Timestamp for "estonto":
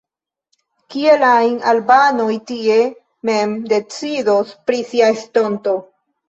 5.19-5.77